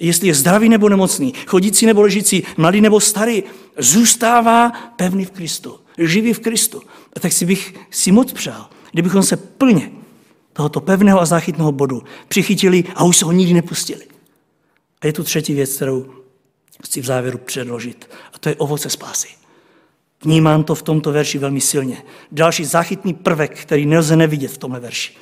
[0.00, 3.42] jestli je zdravý nebo nemocný, chodící nebo ležící, mladý nebo starý,
[3.78, 6.82] zůstává pevný v Kristu, živý v Kristu.
[7.16, 9.90] A tak si bych si moc přál, kdybychom se plně
[10.54, 14.06] tohoto pevného a záchytného bodu přichytili a už se ho nikdy nepustili.
[15.00, 16.14] A je tu třetí věc, kterou
[16.84, 18.10] chci v závěru předložit.
[18.32, 19.28] A to je ovoce spásy.
[20.22, 22.02] Vnímám to v tomto verši velmi silně.
[22.32, 25.12] Další záchytný prvek, který nelze nevidět v tomhle verši.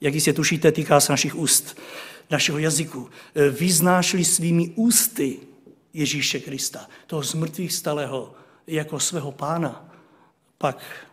[0.00, 1.78] Jak jistě tušíte, týká se našich úst,
[2.30, 3.08] našeho jazyku.
[3.50, 5.38] Vyznášli svými ústy
[5.92, 8.34] Ježíše Krista, toho zmrtvých stalého,
[8.66, 9.94] jako svého pána,
[10.58, 11.06] pak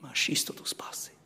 [0.00, 1.17] máš jistotu spásy.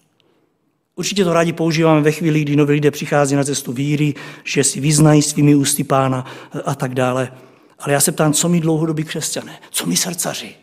[0.97, 4.81] Určitě to rádi používáme ve chvíli, kdy noví lidé přichází na cestu víry, že si
[4.81, 6.27] vyznají svými ústy pána
[6.65, 7.33] a tak dále.
[7.79, 10.55] Ale já se ptám, co mi dlouhodobí křesťané, co mi srdcaři?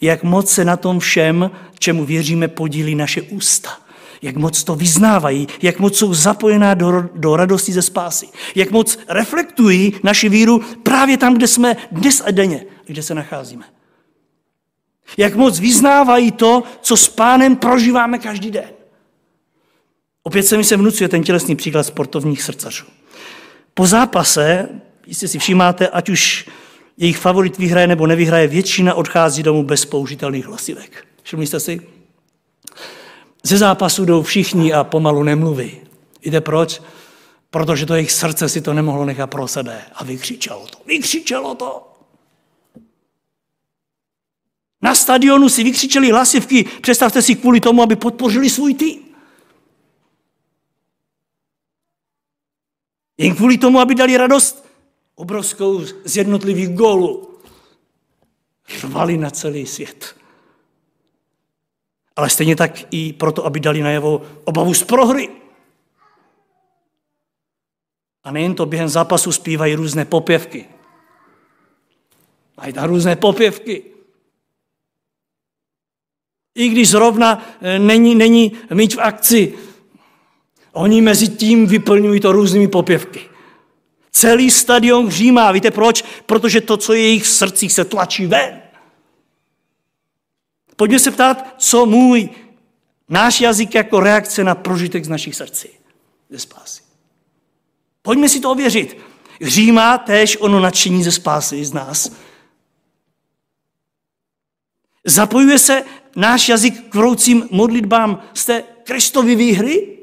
[0.00, 3.78] Jak moc se na tom všem, čemu věříme, podílí naše ústa?
[4.22, 8.98] Jak moc to vyznávají, jak moc jsou zapojená do, do radosti ze spásy, jak moc
[9.08, 13.64] reflektují naši víru právě tam, kde jsme dnes a denně, kde se nacházíme.
[15.16, 18.73] Jak moc vyznávají to, co s pánem prožíváme každý den.
[20.26, 22.84] Opět se mi se vnucuje ten tělesný příklad sportovních srdcařů.
[23.74, 24.68] Po zápase,
[25.06, 26.48] jistě si všímáte, ať už
[26.96, 31.06] jejich favorit vyhraje nebo nevyhraje, většina odchází domů bez použitelných hlasivek.
[31.22, 31.80] Všimli jste si?
[33.42, 35.80] Ze zápasu jdou všichni a pomalu nemluví.
[36.24, 36.82] Víte proč?
[37.50, 39.82] Protože to jejich srdce si to nemohlo nechat pro sebe.
[39.94, 40.78] A vykřičelo to.
[40.86, 41.88] Vykřičelo to.
[44.82, 49.03] Na stadionu si vykřičeli hlasivky, představte si kvůli tomu, aby podpořili svůj tým.
[53.18, 54.64] Jen kvůli tomu, aby dali radost
[55.14, 57.38] obrovskou z jednotlivých gólů.
[58.82, 60.16] Rvali na celý svět.
[62.16, 65.28] Ale stejně tak i proto, aby dali najevo obavu z prohry.
[68.24, 70.68] A nejen to, během zápasu zpívají různé popěvky.
[72.56, 73.82] Mají tam různé popěvky.
[76.54, 79.58] I když zrovna eh, není, není mít v akci,
[80.74, 83.20] Oni mezi tím vyplňují to různými popěvky.
[84.10, 85.52] Celý stadion hřímá.
[85.52, 86.04] Víte proč?
[86.26, 88.62] Protože to, co je jejich srdcích, se tlačí ven.
[90.76, 92.28] Pojďme se ptát, co můj,
[93.08, 95.68] náš jazyk jako reakce na prožitek z našich srdcí
[96.30, 96.82] ze spásy.
[98.02, 98.98] Pojďme si to ověřit.
[99.40, 102.12] Hřímá též ono nadšení ze spásy z nás.
[105.04, 105.84] Zapojuje se
[106.16, 109.98] náš jazyk k vroucím modlitbám z té Kristovi výhry?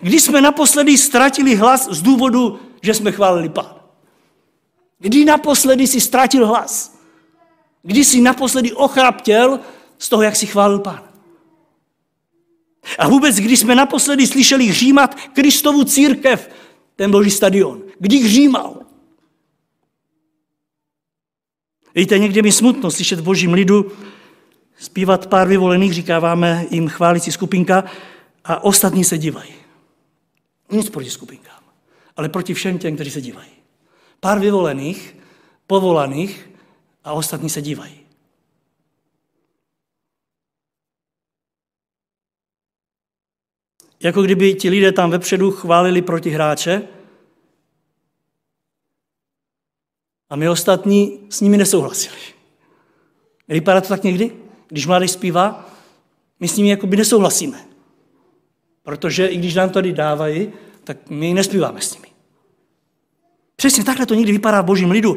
[0.00, 3.74] Kdy jsme naposledy ztratili hlas z důvodu, že jsme chválili Pán?
[4.98, 6.98] Kdy naposledy si ztratil hlas?
[7.82, 9.60] Kdy jsi naposledy ochraptěl
[9.98, 11.02] z toho, jak si chválil Pán?
[12.98, 16.50] A vůbec, když jsme naposledy slyšeli hřímat Kristovu církev,
[16.96, 18.76] ten boží stadion, kdy hřímal?
[21.94, 23.92] Víte, někdy mi smutno slyšet v božím lidu
[24.78, 27.84] zpívat pár vyvolených, říkáváme jim chválící skupinka,
[28.44, 29.59] a ostatní se dívají.
[30.70, 31.62] Nic proti skupinkám,
[32.16, 33.50] ale proti všem těm, kteří se dívají.
[34.20, 35.16] Pár vyvolených,
[35.66, 36.50] povolaných
[37.04, 38.00] a ostatní se dívají.
[44.02, 46.88] Jako kdyby ti lidé tam vepředu chválili proti hráče
[50.30, 52.20] a my ostatní s nimi nesouhlasili.
[53.48, 54.36] Vypadá to tak někdy?
[54.68, 55.70] Když mladý zpívá,
[56.40, 57.69] my s nimi jako by nesouhlasíme.
[58.90, 60.52] Protože i když nám tady dávají,
[60.84, 62.08] tak my nespíváme s nimi.
[63.56, 65.16] Přesně takhle to někdy vypadá v božím lidu.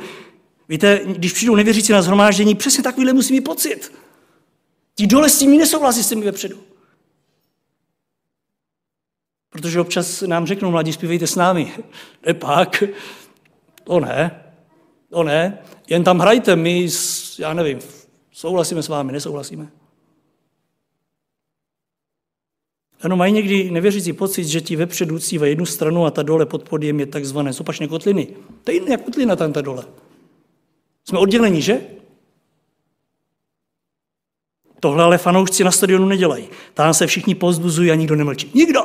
[0.69, 3.93] Víte, když přijdou nevěřící na zhromáždění, přesně takovýhle musí mít pocit.
[4.95, 6.63] Ti dole s tím nesouhlasí s těmi vepředu.
[9.49, 11.74] Protože občas nám řeknou, mladí, zpívejte s námi.
[12.26, 12.84] Nepak,
[13.84, 14.43] to ne,
[15.09, 15.59] to ne,
[15.89, 16.88] jen tam hrajte, my,
[17.39, 17.80] já nevím,
[18.32, 19.82] souhlasíme s vámi, nesouhlasíme.
[23.04, 26.70] Ano, mají někdy nevěřící pocit, že ti vepředu ve jednu stranu a ta dole pod
[26.70, 28.28] podjem je takzvané sopačné kotliny.
[28.64, 29.86] To je jiná kotlina tam ta dole.
[31.06, 31.82] Jsme odděleni, že?
[34.80, 36.49] Tohle ale fanoušci na stadionu nedělají.
[36.74, 38.51] Tam se všichni pozbuzují a nikdo nemlčí.
[38.54, 38.82] Nikdo!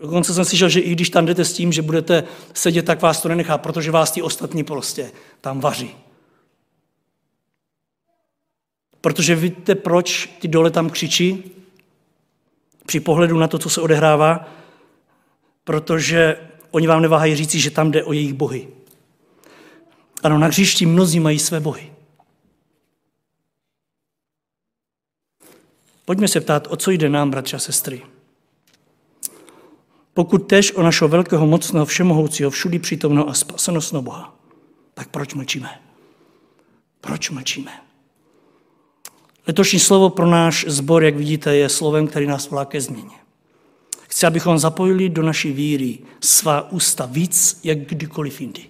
[0.00, 2.24] Dokonce jsem slyšel, že i když tam jdete s tím, že budete
[2.54, 5.90] sedět, tak vás to nenechá, protože vás ti ostatní prostě tam vaří.
[9.00, 11.54] Protože víte, proč ty dole tam křičí?
[12.86, 14.48] Při pohledu na to, co se odehrává,
[15.64, 16.36] protože
[16.70, 18.68] oni vám neváhají říci, že tam jde o jejich bohy.
[20.22, 21.92] Ano, na hřišti mnozí mají své bohy.
[26.04, 28.02] Pojďme se ptát, o co jde nám, bratři a sestry.
[30.14, 34.36] Pokud tež o našeho velkého, mocného, všemohoucího, všudy přítomného a spasenostného Boha,
[34.94, 35.80] tak proč mlčíme?
[37.00, 37.83] Proč mlčíme?
[39.46, 43.16] Letošní slovo pro náš sbor, jak vidíte, je slovem, který nás volá ke změně.
[44.02, 48.62] Chci, abychom zapojili do naší víry svá ústa víc, jak kdykoliv jindy.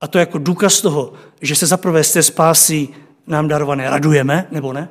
[0.00, 2.88] A to jako důkaz toho, že se zaprvé z té spásy
[3.26, 4.88] nám darované radujeme, nebo ne?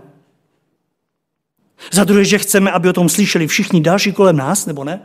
[1.91, 5.01] Za druhé, že chceme, aby o tom slyšeli všichni další kolem nás, nebo ne?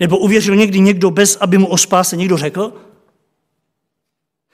[0.00, 2.72] Nebo uvěřil někdy někdo bez, aby mu o spáse někdo řekl?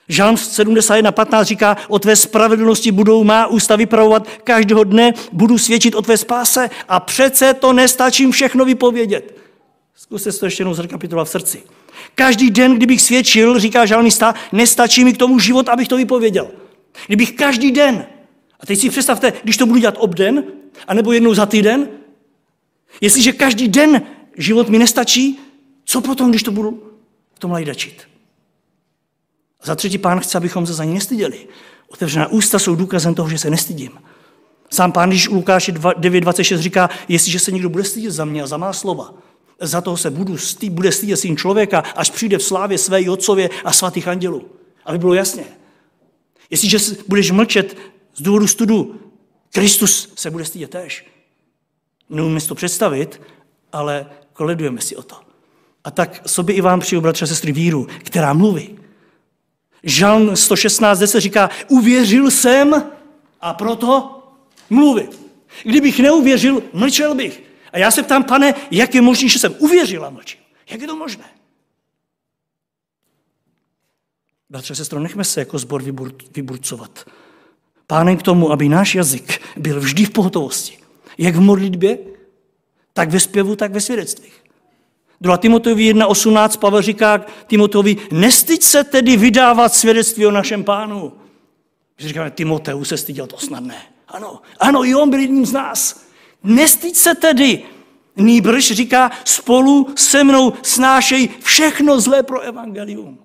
[0.09, 6.03] Žalm 71.15 říká, o tvé spravedlnosti budou má ústa vypravovat každého dne, budu svědčit o
[6.03, 9.37] tvé spáse a přece to nestačím všechno vypovědět.
[9.95, 11.63] Zkuste to ještě jednou zrekapitulovat v srdci.
[12.15, 16.49] Každý den, kdybych svědčil, říká žalmista, nestačí mi k tomu život, abych to vypověděl.
[17.07, 18.07] Kdybych každý den,
[18.61, 20.45] a teď si představte, když to budu dělat obden,
[20.89, 21.89] anebo jednou za týden,
[23.01, 24.03] jestliže každý den
[24.37, 25.39] život mi nestačí,
[25.85, 26.83] co potom, když to budu
[27.35, 28.16] v tom lajdačit?
[29.61, 31.49] A za třetí pán chce, abychom se za ní nestyděli.
[31.89, 33.91] Otevřená ústa jsou důkazem toho, že se nestydím.
[34.71, 38.47] Sám pán, když u Lukáše 9.26 říká, jestliže se někdo bude stydět za mě a
[38.47, 39.15] za má slova,
[39.61, 43.51] za toho se budu stý, bude stydět syn člověka, až přijde v slávě své otcově
[43.65, 44.49] a svatých andělů.
[44.85, 45.45] Aby bylo jasně.
[46.51, 46.79] Jestliže
[47.09, 47.77] budeš mlčet
[48.15, 49.01] z důvodu studu,
[49.53, 51.07] Kristus se bude stydět též.
[52.11, 53.21] Neumíme si to představit,
[53.73, 55.17] ale koledujeme si o to.
[55.85, 58.79] A tak sobě i vám přijdu, bratře a sestry, víru, která mluví.
[59.87, 62.91] Žalm 116 se říká, uvěřil jsem
[63.41, 64.23] a proto
[64.71, 65.09] mluvím.
[65.63, 67.43] Kdybych neuvěřil, mlčel bych.
[67.73, 70.41] A já se ptám, pane, jak je možné, že jsem uvěřil a mlčím?
[70.71, 71.25] Jak je to možné?
[74.51, 75.83] Bratře, sestro, nechme se jako zbor
[76.35, 77.11] vyburcovat.
[77.87, 80.79] Pánem k tomu, aby náš jazyk byl vždy v pohotovosti.
[81.19, 81.99] Jak v modlitbě,
[82.93, 84.46] tak ve zpěvu, tak ve svědectvích.
[85.21, 85.37] 2.
[85.37, 91.13] Timoteovi 1.18 Pavel říká Timoteovi, nestyď se tedy vydávat svědectví o našem pánu.
[91.97, 93.77] Když říkáme, Timoteu se styděl, to snadné.
[94.09, 96.07] Ano, ano, i on byl jedním z nás.
[96.43, 97.63] Nestyď se tedy,
[98.17, 103.19] Nýbrž říká, spolu se mnou snášej všechno zlé pro evangelium.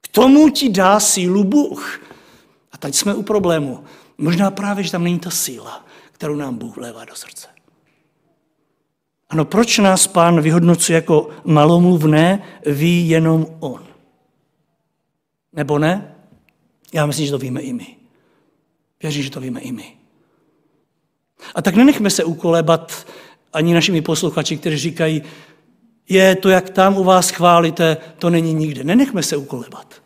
[0.00, 2.00] K tomu ti dá sílu Bůh.
[2.72, 3.84] A teď jsme u problému.
[4.18, 7.48] Možná právě, že tam není ta síla, kterou nám Bůh vlévá do srdce.
[9.30, 13.86] Ano, proč nás pán vyhodnocuje jako malomluvné, ví jenom on?
[15.52, 16.14] Nebo ne?
[16.92, 17.96] Já myslím, že to víme i my.
[19.02, 19.96] Věřím, že to víme i my.
[21.54, 23.06] A tak nenechme se ukolebat
[23.52, 25.22] ani našimi posluchači, kteří říkají,
[26.08, 28.84] je to, jak tam u vás chválíte, to není nikde.
[28.84, 30.02] Nenechme se ukolebat.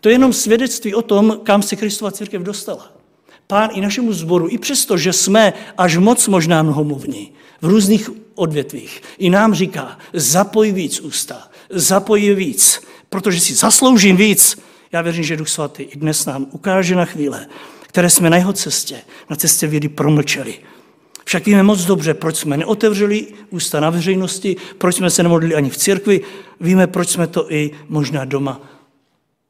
[0.00, 2.95] To je jenom svědectví o tom, kam se Kristova církev dostala.
[3.46, 7.32] Pán i našemu zboru, i přesto, že jsme až moc možná mnohomluvní
[7.62, 14.58] v různých odvětvích, i nám říká, zapoj víc ústa, zapoj víc, protože si zasloužím víc.
[14.92, 17.46] Já věřím, že Duch Svatý i dnes nám ukáže na chvíle,
[17.82, 18.96] které jsme na jeho cestě,
[19.30, 20.54] na cestě vědy promlčeli.
[21.24, 25.70] Však víme moc dobře, proč jsme neotevřeli ústa na veřejnosti, proč jsme se nemodlili ani
[25.70, 26.20] v církvi,
[26.60, 28.60] víme, proč jsme to i možná doma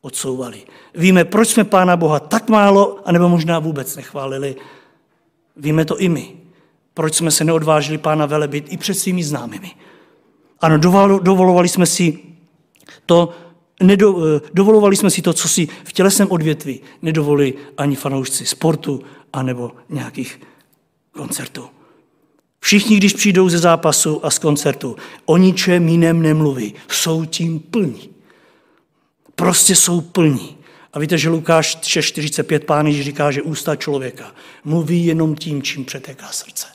[0.07, 0.63] odsouvali.
[0.95, 4.57] Víme, proč jsme Pána Boha tak málo, anebo možná vůbec nechválili.
[5.57, 6.37] Víme to i my.
[6.95, 9.71] Proč jsme se neodvážili Pána velebit i před svými známými.
[10.61, 10.79] Ano,
[11.19, 12.19] dovolovali jsme si
[13.07, 13.35] to,
[13.83, 19.03] nedo, dovolovali jsme si to, co si v tělesném odvětví nedovolili ani fanoušci sportu
[19.33, 20.41] anebo nějakých
[21.13, 21.67] koncertů.
[22.61, 26.75] Všichni, když přijdou ze zápasu a z koncertu, o ničem jiném nemluví.
[26.89, 28.16] Jsou tím plní.
[29.37, 30.57] Prostě jsou plní.
[30.93, 34.33] A víte, že Lukáš 6.45 pán Ježíš říká, že ústa člověka
[34.65, 36.67] mluví jenom tím, čím přetéká srdce.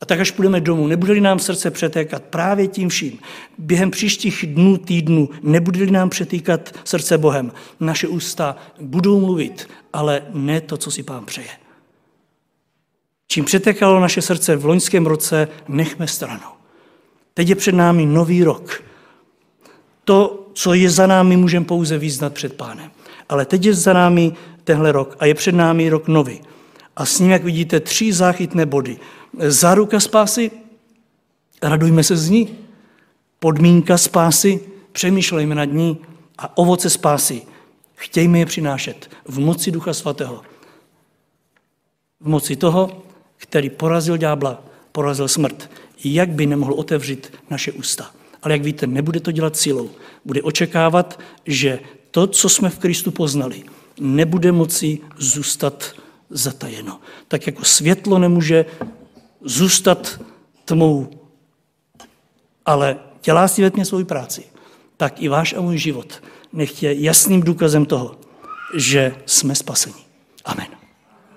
[0.00, 3.18] A tak až půjdeme domů, nebude-li nám srdce přetékat právě tím vším,
[3.58, 10.60] během příštích dnů, týdnů, nebude-li nám přetýkat srdce Bohem, naše ústa budou mluvit, ale ne
[10.60, 11.48] to, co si pán přeje.
[13.28, 16.50] Čím přetekalo naše srdce v loňském roce, nechme stranou.
[17.34, 18.82] Teď je před námi nový rok.
[20.04, 22.90] To, co je za námi, můžeme pouze význat před pánem.
[23.28, 24.32] Ale teď je za námi
[24.64, 26.40] tenhle rok a je před námi rok nový.
[26.96, 28.98] A s ním, jak vidíte, tři záchytné body.
[29.38, 30.50] Záruka spásy,
[31.62, 32.58] radujme se z ní.
[33.38, 34.60] Podmínka spásy,
[34.92, 35.98] přemýšlejme nad ní.
[36.38, 37.42] A ovoce spásy,
[37.94, 40.42] chtějme je přinášet v moci Ducha Svatého.
[42.20, 43.02] V moci toho,
[43.36, 45.70] který porazil ďábla, porazil smrt,
[46.04, 48.10] jak by nemohl otevřít naše ústa.
[48.42, 49.90] Ale jak víte, nebude to dělat silou.
[50.24, 51.80] Bude očekávat, že
[52.10, 53.62] to, co jsme v Kristu poznali,
[54.00, 55.92] nebude moci zůstat
[56.30, 57.00] zatajeno.
[57.28, 58.64] Tak jako světlo nemůže
[59.44, 60.20] zůstat
[60.64, 61.10] tmou,
[62.66, 64.42] ale dělá si ve tmě svou práci,
[64.96, 66.20] tak i váš a můj život
[66.56, 68.16] nech je jasným důkazem toho,
[68.74, 70.04] že jsme spaseni.
[70.44, 70.85] Amen.